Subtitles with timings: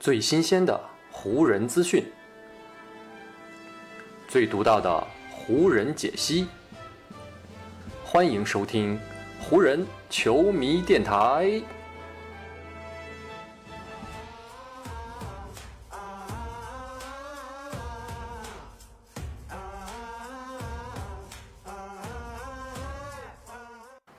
[0.00, 0.80] 最新鲜的
[1.12, 2.02] 湖人资讯，
[4.26, 6.48] 最独到的湖人解析，
[8.02, 8.98] 欢迎收听
[9.42, 11.62] 湖人球迷电台。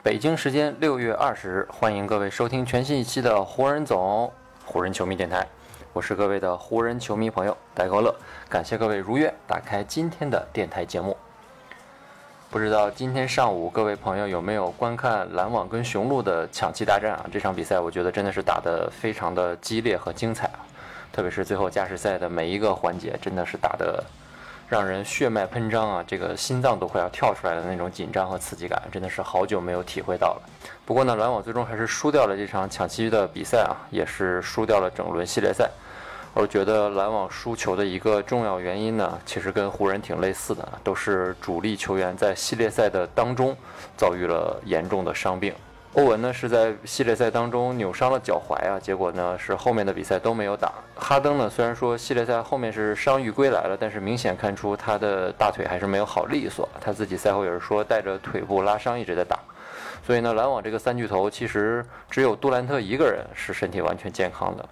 [0.00, 4.32] 北京时间六月二十日，欢迎各位收听全新一期的湖人总
[4.64, 5.44] 湖人球迷电台，
[5.94, 8.14] 我是各位的湖人球迷朋友戴高乐，
[8.48, 11.14] 感谢各位如约打开今天的电台节目。
[12.50, 17.26] 不知道今天上午各位朋友有没有观看篮网跟雄鹿的抢七大战啊？
[17.30, 20.64] 这场比赛我觉得真的是打得非常的激烈和精彩啊，
[21.12, 24.02] 特别是最后加时赛的每一个环节，真的是打得。
[24.72, 30.42] 让人血脉喷张啊，这个心脏都快要跳出来的那种紧张和刺激感，真的是好久没有体会到了。
[30.86, 35.70] 不过呢，篮网最终还是输掉了这场抢七的比赛啊，也是输掉了整轮系列赛。
[36.32, 43.54] 我觉得篮网输球的一个重要原因呢，其实跟湖人挺类似的，都是主力球员在系列赛的当中
[43.94, 45.52] 遭遇了严重的伤病。
[45.94, 50.72] 欧文呢是在系列赛当中扭伤了脚踝啊，结果呢是后面的比赛都没有打。
[50.96, 56.66] 哈登呢虽然说系列赛后面是伤愈归来了，但是明显看出他的大腿还是没有好利索。
[56.80, 59.38] 他自己赛后也是说带着腿部拉伤一直在打。
[60.06, 64.66] 所以呢，篮网这个三巨头其实只有杜兰特一个人是身体完全健康的。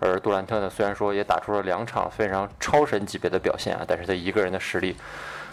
[0.00, 4.96] 而杜兰特呢虽然说也打出了两场非常超神级别的表现啊，但是他一个人的实力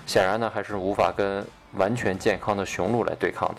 [0.05, 3.55] 显然呢还是无法跟完全健康的雄鹿来对抗的。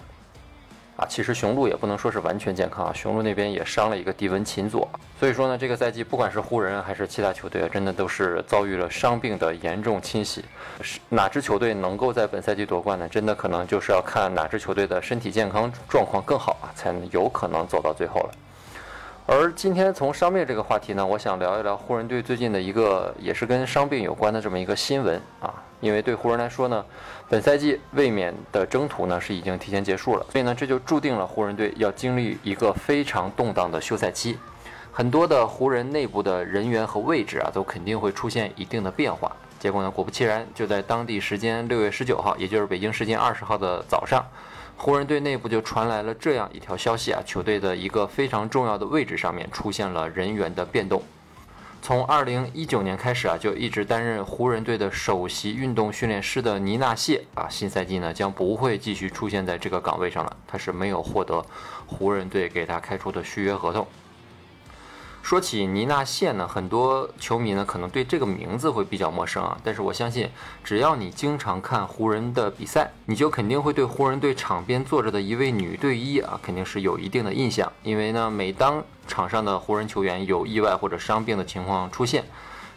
[1.01, 4.87] 啊，其实雄鹿也不能说是完全健康啊，雄鹿那边也伤了一个迪文琴佐，
[5.19, 10.45] 所以说呢，这个赛季不管是湖人还是其他球队，真的都是遭遇了伤病的严重侵袭。
[10.83, 13.09] 是哪支球队能够在本赛季夺冠呢？
[13.09, 18.31] 真的可能就是要看哪支球队的身体健康状况更好啊，才能有可能走到最后了。
[19.33, 25.55] 而今天从伤病这个话题呢，我想聊一聊湖人队最近的一个也是跟伤病有关的这么一个新闻啊。
[25.81, 26.84] 因为对湖人来说呢，
[27.28, 34.37] 本赛季卫冕的征途呢是已经提前结束了，所以呢这就注定了湖人队要经历一个非常动荡的休赛期，
[34.91, 39.31] 很多的湖人内部的人员和位置啊都肯定会出现一定的变化。
[39.60, 44.26] 结果呢，果不其然，就在当地时间六月十九号，也就是北京时间二十号的早上，
[44.83, 51.03] 湖人队内部就传来了这样一条消息啊，球队的一个非常重要的位置上面出现了人员的变动。
[51.83, 60.35] 从二零一九年开始啊，就一直担任湖人队的首席运动训练师的尼纳谢啊，新赛季呢将不会继续出现在这个岗位上了。
[60.49, 61.45] 他是没有获得
[61.87, 63.87] 湖人队给他开出的续约合同。
[65.22, 70.28] 说起尼纳谢呢，很多球迷呢可能对这个名字会比较陌生啊，但是我相信，
[70.64, 77.70] 只要你经常看湖人的比赛，你就肯定会对湖人队场边坐着的一位女队医啊，肯定是有一定的印象。
[77.84, 82.25] 因为呢，每当场上的湖人球员有意外或者伤病的情况出现，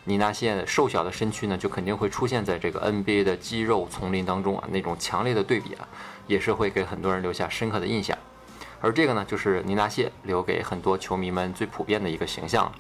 [0.04, 5.88] 尼纳谢瘦小的身躯呢，就肯定会出现在这个 NBA 的肌肉丛林当中啊，那种强烈的对比啊，
[6.28, 8.16] 也是会给很多人留下深刻的印象。
[8.84, 12.72] 而这个呢，就是尼纳谢留给很多球迷们最普遍的一个形象了。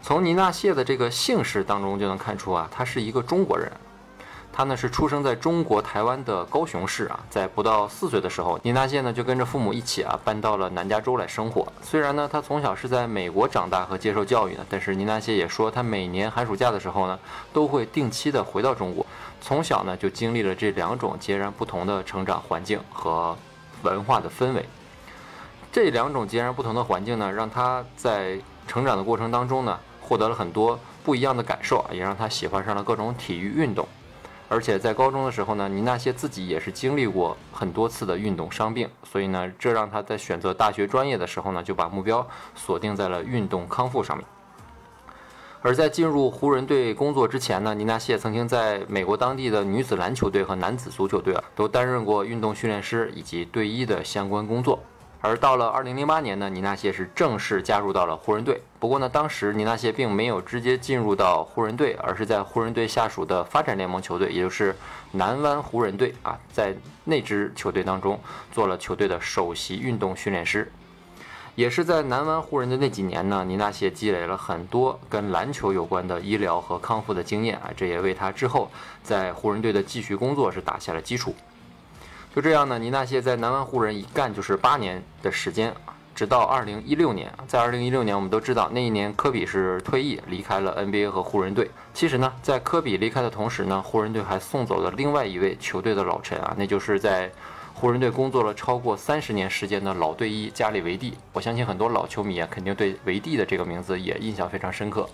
[0.00, 3.68] 从尼纳谢的这个姓氏当中就能看出啊，他是一个中国人。
[4.52, 11.66] 他呢是出生在中国台湾的高雄市啊，在不到四岁的时候，尼纳谢呢就跟着父母一起啊搬到了南加州来生活。
[11.82, 17.18] 虽然呢他从小是在美国长大和接受教育的，但是尼纳谢也说他每年寒暑假的时候呢，
[17.52, 19.04] 都会定期的回到中国。
[19.40, 23.36] 从小呢就经历了这两种截然不同的成长环境和
[23.82, 24.64] 文化的氛围。
[25.74, 33.84] 这两种截然不同的环境呢，让他在成长的过程当中呢，获得了很多不一样的感受，也让他喜欢上了各种体育运动。
[34.48, 42.24] 而且在高中的时候呢，尼纳谢自己也是经历过很多次的运动伤病，所以呢，这让他在选择大学专业的时候呢，就把目标
[42.54, 44.24] 锁定在了运动康复上面。
[45.60, 54.78] 而在进入湖人队工作之前呢，尼纳谢曾经在美国当地的女子篮球队和男子足球队啊，都担任过运动训练师以及队医的相关工作。
[55.26, 58.60] 而到了二零零八年呢，尼纳谢是正式加入到了湖人队。
[58.78, 64.76] 不过呢，当时尼纳谢并没有直接进入到湖人队，而是在湖人队下属的发展联盟球队，也就是
[65.12, 66.74] 南湾湖人队啊，在
[67.04, 68.20] 那支球队当中
[68.52, 70.70] 做了球队的首席运动训练师。
[71.54, 78.70] 也是在南湾湖人的那几年呢，尼纳谢积累了很多跟篮球有关的医疗和康复的经验啊，这也为他之后
[79.02, 81.34] 在湖人队的继续工作是打下了基础。
[82.34, 85.72] 就这样呢，尼纳谢在南湾湖人一干就是八年的时间，
[86.16, 87.32] 直到二零一六年。
[87.46, 91.70] 在二零一六年，我们都知道那一年科比是退役离开了 NBA 和湖人队。
[91.92, 97.30] 其实呢，在科比离开的同时呢，湖人队还送走了另外一位球队的老臣啊，那就是在
[97.72, 101.16] 湖人队工作了超过三十年时间的老队医加里维蒂。
[101.32, 105.08] 我相信很多老球迷啊，肯定对维蒂的这个名字也印象非常深刻。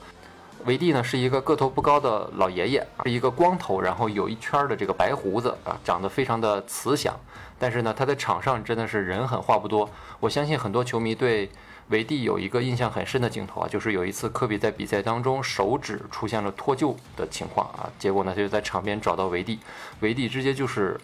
[0.66, 7.18] 维蒂呢是一个个头不高的老爷爷，是一个光头，然后有一圈的这个白胡子啊，长得非常的慈祥。
[7.58, 9.88] 但是呢，他在场上真的是人狠话不多。
[10.18, 11.50] 我相信很多球迷对
[11.88, 19.58] 维蒂有一个印象很深的镜头啊，就是有一次科比在比赛当中手指出现了脱臼的情况啊，结果呢他就在场边找到维蒂，
[20.00, 20.98] 维蒂直接就是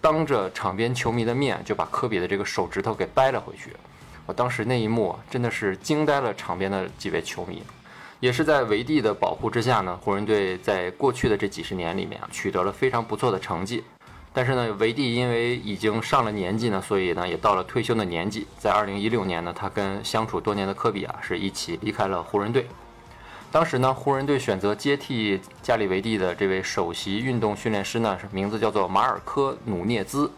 [0.00, 3.72] 当着场边球迷的面就把科比的这个手指头给掰了回去。
[4.26, 7.62] 我当时那一幕真的是惊呆了场边的几位球迷。
[8.24, 13.84] 也是在维蒂的保护之下呢，湖人队在过去的这几十年里面，取得了非常不错的成绩。
[14.32, 18.46] 但是呢，维蒂因为已经上了年纪呢，所以呢也到了退休的年纪。
[18.56, 22.66] 在2016年呢，他跟相处多年的科比啊是一起离开了湖人队。
[23.52, 30.32] 当时呢，湖人队选择接替加里维蒂的这位首席运动训练师呢，名字叫做马尔科·努涅兹。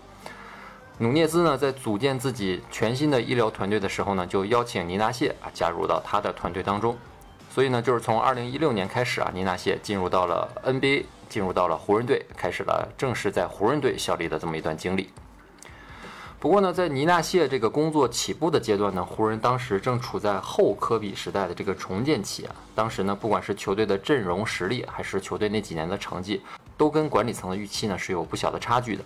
[0.98, 6.98] 努涅兹呢，在组建自己全新的医疗团队的时候呢，就邀请尼纳谢啊加入到他的团队当中。
[7.56, 15.08] 所以呢，就是从二零一六年开始啊，尼纳谢进入到了 NBA，进入到了湖人队，开始了正式在湖人队效力的这么一段经历。
[16.38, 22.54] 不过呢，在尼纳谢这个工作起步的阶段呢，湖人当时正处在后科比时代的这个重建期啊。
[22.74, 26.42] 当时呢，不管是球队的阵容实力，还是球队那几年的成绩，
[26.76, 29.02] 都跟管理层的预期呢是有不小的差距的。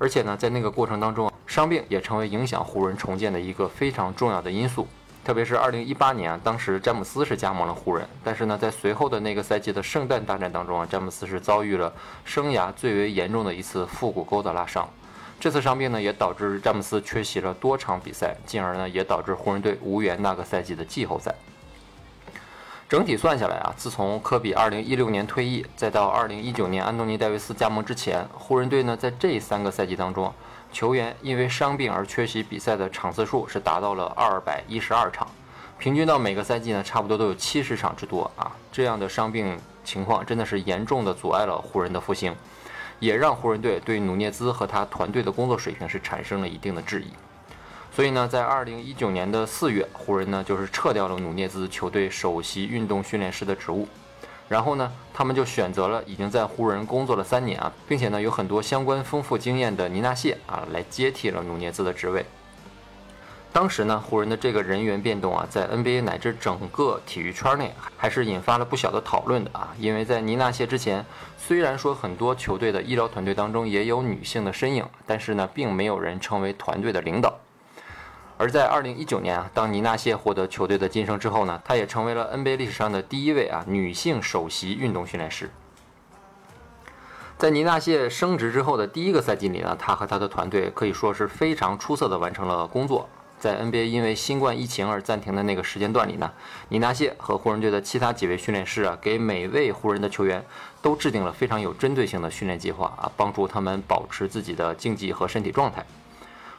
[0.00, 4.84] 而且呢，在那个过程当中，伤病也成为影响湖人重建的一个非常重要的因素。
[5.24, 11.90] 特别是二零一八年啊，当时詹姆斯是加盟了湖人，但是呢，在随后的那个赛季的圣诞大战当中啊，詹姆斯是遭遇了
[12.26, 14.86] 生涯最为严重的一次腹股沟的拉伤。
[15.40, 21.34] 这次伤病呢，也导致詹姆斯缺席了多场比赛，进而呢，也导致湖人队无缘那个赛季的季后赛。
[22.86, 30.30] 整体算下来啊，自从科比二零一六年退役，再到二零一九年安东尼戴维斯加盟之前，湖人队呢，在这三个赛季当中。
[30.74, 35.30] 球员因为伤病而缺席比赛的场次数是达到了二百一十二场，
[35.78, 38.50] 平均到每个赛季呢，差不多都有七十场之多啊！
[38.72, 42.34] 这样的伤病情况真的是严重的阻碍了湖人的复兴，
[42.98, 47.06] 也让湖人队对努涅兹和他团队的工作水平是产生了一定的质疑。
[47.92, 53.86] 所以呢，在二零一九年的四月，湖人呢就是撤掉了努涅兹球队首席运动训练师的职务。
[54.48, 62.24] 然后呢，他们就选择了已经在湖人工作了三年啊，并且呢有很多相关丰富经验的尼纳谢啊来接替了努涅兹的职位。
[63.52, 71.06] 当时呢，湖人的这个人员变动啊，在 NBA 乃至整个体育圈内还是引发了不小的讨论的啊，因为在尼纳谢之前，
[71.38, 77.32] 虽然说很多球队的医疗团队当中也有女性的身影，但是呢，并没有人成为团队的领导。
[78.36, 85.50] 而在二零一九年啊，当尼纳谢获得球队的晋升之后呢，她也成为了 NBA 历史上的第一位啊女性首席运动训练师。
[87.36, 93.08] 在尼纳谢升职之后的第一个赛季里呢，他和他的团队可以说是非常出色的完成了工作。
[93.38, 96.32] 在 NBA 因为新冠疫情而暂停的那个时间段里呢，
[96.70, 100.42] 尼纳谢和湖人队的其他几位训练师啊，给每位湖人的球员
[100.80, 105.84] 都制定了非常有针对性的训练计划啊，帮助他们保持自己的竞技和身体状态。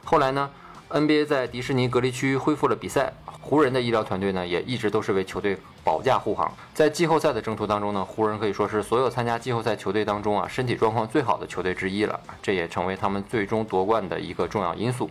[0.04, 0.48] 后来呢
[0.88, 6.52] ？NBA 在迪士尼隔离区恢复了比赛，湖人的医疗团队呢也一直都是为球队保驾护航。
[6.72, 15.10] 在季后赛的征途当中呢，湖人可以说是所有参加季后赛球队当中啊身体状况最好的球队之一了，这也成为他们最终夺冠的一个重要因素。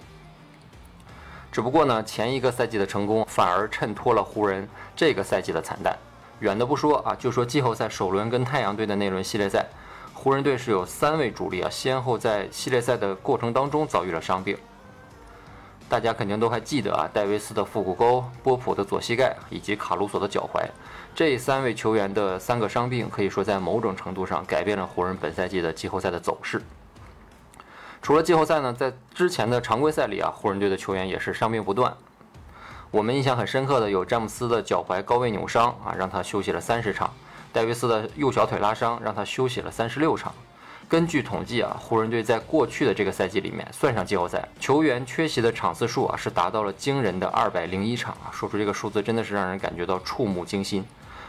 [1.51, 5.98] 只不过呢，前一个赛季的成功反而衬托了湖人这个赛季的惨淡。
[6.39, 9.65] 远的不说啊，就说季后赛首轮跟太阳队的那轮系列赛，
[10.13, 14.58] 湖人队是有三位主力啊先后在系列赛的过程当中遭遇了伤病。
[15.88, 20.65] 大家肯定都还记得啊，戴维斯的腹股沟、波普的左膝盖以及卡鲁索的脚踝，
[21.13, 26.62] 这三位球员的三个伤病，可以说在某种程度上改变了湖人本赛季的季后赛的走势。
[28.01, 31.96] 除了季后赛呢，在之前的常规赛里啊，湖人队的球员也是伤病不断。
[32.92, 37.10] 我们印象很深刻的有詹姆斯的脚踝高位扭伤啊，让他休息了三十场；
[37.54, 40.34] 戴维斯的右小腿拉伤，让他休息了三十六场。
[40.88, 48.30] 根据统计啊，湖人队在过去的这个赛季里面，算上季后赛，球员缺席的场次数啊，是达到了惊人的二百零一场啊。
[48.32, 50.86] 说出这个数字，真的是让人感觉到触目惊心。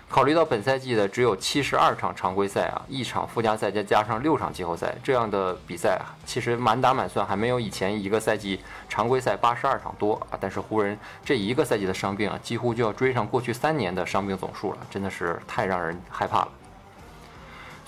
[0.09, 10.39] 考虑到本赛季的只有七十二场常规赛啊，一场附加赛再加上六场季后赛，这样的比赛啊，其实满打满算还没有以前一个赛季常规赛八十二场多啊。
[10.41, 16.49] 但是湖人这一个赛季的伤病啊，几乎就要追上过去三年的伤病总数了，真的是太让人害怕了。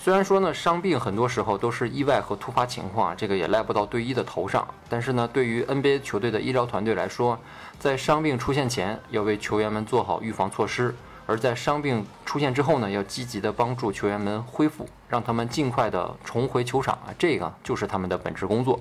[0.01, 4.65] 虽然说呢，伤病很多时候都是意外和突发情况，这个也赖不到队医的头上。
[4.87, 7.37] 但是呢，对于 NBA 球队的医疗团队来说，
[7.77, 10.95] 在伤病出现前要为球员们做好预防措施，
[11.27, 18.79] 而在伤病出现之后呢，要积极的帮助球员们恢复，让他们尽快的重回球场啊，这个就是他们的本职工作。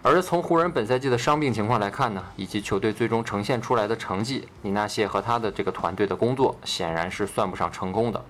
[0.00, 8.24] 而从湖人本赛季的伤病情况来看呢，以及球队最终呈现出来的成绩，尼纳谢和他的这个团队的工作显然是算不上成功的。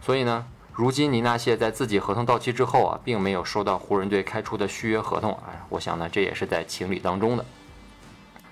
[0.00, 7.44] 所以呢，如今尼纳谢在自己合同到期之后啊，并没有收到湖人队开出的续约合同，哎，我想呢，这也是在情理当中的。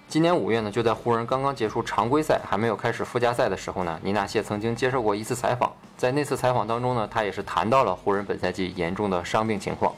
[0.07, 9.95] 今年五月呢，就在湖人刚刚结束常规赛，还没有开始附加赛的时候呢，尼纳谢曾经接受过一次采访，在那次采访当中呢，他也是谈到了湖人本赛季严重的伤病情况。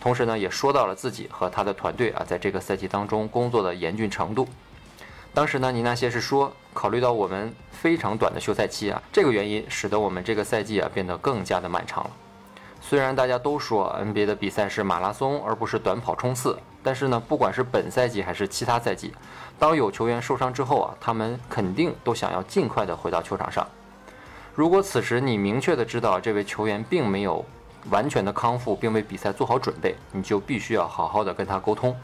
[0.00, 4.46] 同时呢，也说到了自己和他的团队啊，在这个赛季当中工作的严峻程度。
[5.34, 12.10] 当时呢，尼纳谢是说，考虑到我们非常短的休赛期啊，这个原因使得我们这个赛季啊变得更加的漫长了。
[12.80, 19.12] 虽然大家都说 NBA 的比赛是马拉松而不是短跑冲刺，但是呢，不管是本赛季还是其他赛季，
[19.58, 23.66] 当有球员受伤之后啊，他们肯定都想要尽快的回到球场上。
[24.54, 27.44] 如果此时你明确的知道这位球员并没有。
[27.90, 31.94] 完全的康复并为比赛做好准备，你就必须要好好的跟他沟通，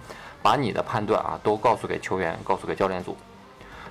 [0.42, 3.16] 把你的判断啊都告诉给球员，告诉给教练组。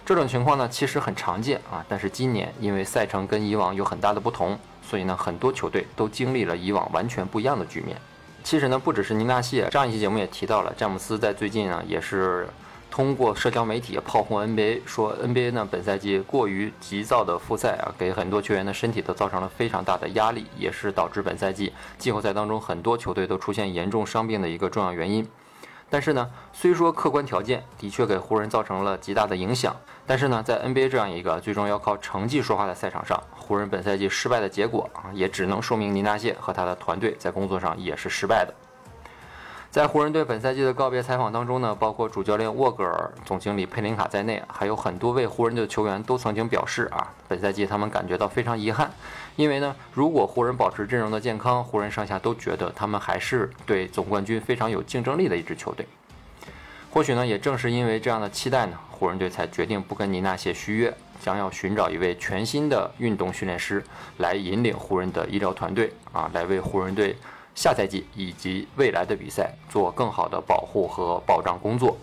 [0.06, 7.96] 这种情况呢其实很常见啊，但是今年因为赛程跟以往有很大的不同，所以呢很多球队都经历了以往完全不一样的局面。
[8.44, 12.48] 其实呢不只是尼纳谢，上一期节目也提到了詹姆斯在最近呢也是。
[12.91, 25.25] 通过社交媒体炮轰 NBA，说 NBA 呢本赛季过于急躁的复赛啊，给很多球员的身体都造成了非常大的压力，也是导致本赛季季后赛当中很多球队都出现严重伤病的一个重要原因。
[25.89, 38.53] 但是呢，虽说客观条件的确给湖人造成了极大的影响，但是呢，在 NBA 这样一个最终要靠成绩说话的赛场上，湖人本赛季失败的结果啊，也只能说明尼纳谢和他的团队在工作上也是失败的。
[39.72, 48.90] 在湖人队本赛季的告别采访当中呢，包括主教练沃格尔、总经理佩林卡在内，还有很多位湖人队的球员都曾经表示啊，本赛季他们感觉到非常遗憾，
[49.36, 55.86] 因为呢，如果湖人保持阵容的健康，湖人上下都觉得他们还是对总冠军非常有竞争力的一支球队。
[56.90, 63.84] 或许呢，也正是因为这样的期待呢，湖人队才决定不跟尼纳谢续约，将要寻找一位全新的运动训练师
[64.18, 67.16] 来引领湖人的医疗团队啊，来为湖人队。
[67.60, 71.98] 下赛季以及未来的比赛做更好的保护和保障工作。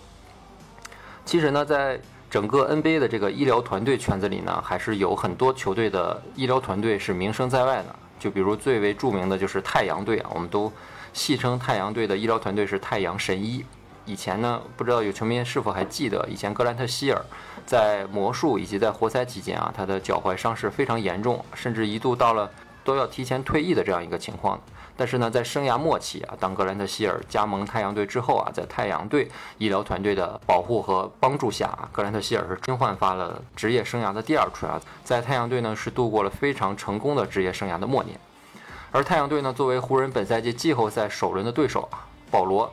[1.24, 1.98] 其实呢，在
[2.28, 7.96] 整个 NBA 的这个医疗团队圈子里呢，还是有很多球队的医疗团队是名声在外的。
[8.20, 10.70] 就比如最为著名的就是太阳队啊，我们都
[11.14, 13.64] 戏称太阳队的医疗团队是太阳神医。
[14.04, 17.24] 以前呢，不知道有球迷是否还记得，以前格兰特希尔
[17.64, 22.50] 在魔术以及在活塞期间啊，他的脚踝伤势非常严重，甚至一度到了
[22.86, 24.58] 都要提前退役的这样一个情况。
[24.96, 29.28] 但是呢，在生涯末期啊，当格兰特希尔加盟太阳队之后啊，在太阳队
[29.58, 38.18] 医疗团队的保护和帮助下啊，格兰特希尔是真焕发了职业生涯的第二春啊，在太阳队呢是度过了非常成功的职业生涯的末年。
[38.90, 42.72] 而太阳队呢，作为湖人本赛季季后赛首轮的对手啊，保罗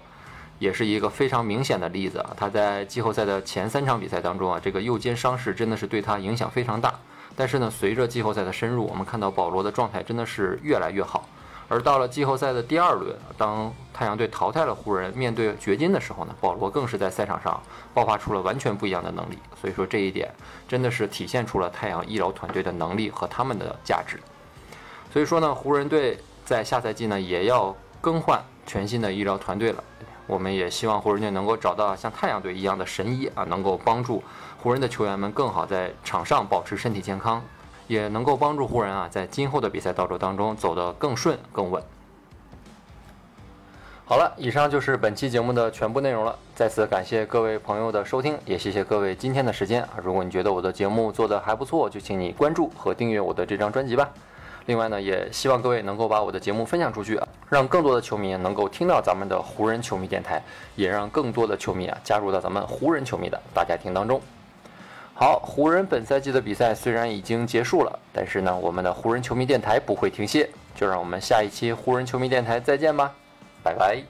[0.60, 2.30] 也是一个非常明显的例子啊。
[2.38, 6.94] 他在季后赛的前三场比赛当中啊，这个右肩伤势真的是对他影响非常大。
[7.36, 11.28] 但是呢，随着季后赛的深入，我们看到保罗的状态真的是越来越好。
[11.70, 17.60] 而到了季后赛的第二轮，当太阳队淘汰了湖人，面对掘金的时候呢，保罗更是在赛场上
[17.94, 19.40] 爆发出了完全不一样的能力。
[19.60, 20.30] 所以说这一点
[20.68, 24.20] 真的是体现出了太阳医疗团队的能力和他们的价值。
[25.12, 29.84] 所以说呢，湖人队在下赛季呢也要更换全新的医疗团队了。
[30.28, 34.24] 我们也希望湖人队能够找到像太阳队一样的神医啊，能够帮助
[34.64, 37.44] 湖人的球员们更好在场上保持身体健康。
[37.86, 41.84] 也能够帮助湖人啊，在今后的比赛道路当中走得更顺更稳。
[44.06, 46.34] 好了，以上就是本期节目的全部内容了。
[46.56, 49.90] 再次感谢各位朋友的收听，也谢谢各位今天的时间啊！
[50.02, 54.10] 如果你觉得我的节目做得还不错，就请你关注和订阅我的这张专辑吧。
[54.68, 60.42] 另外呢，也希望各位能够把我的节目分享出去啊，让更多的球迷能够听到咱们的湖人球迷电台，
[60.78, 64.22] 也让更多的球迷啊加入到咱们湖人球迷的大家庭当中。
[65.16, 73.14] 好，湖人本赛季的比赛虽然已经结束了，但是呢，我们的湖人球迷电台不会停歇，就让我们下一期湖人球迷电台再见吧，
[73.64, 74.02] 拜拜。